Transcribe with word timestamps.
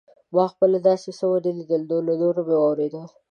ما 0.33 0.43
خپله 0.51 0.77
داسې 0.87 1.09
څه 1.19 1.25
ونه 1.29 1.51
لیدل 1.57 1.83
خو 1.91 1.97
له 2.07 2.13
نورو 2.21 2.41
مې 2.47 2.55
واورېدل. 2.57 3.03